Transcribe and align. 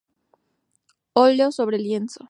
Óleo 1.13 1.51
sobre 1.51 1.77
lienzo. 1.77 2.19